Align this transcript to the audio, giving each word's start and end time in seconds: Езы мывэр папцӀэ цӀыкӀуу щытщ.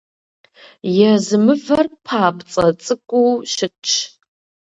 Езы 1.11 1.37
мывэр 1.45 1.87
папцӀэ 2.05 2.67
цӀыкӀуу 2.83 3.31
щытщ. 3.53 3.93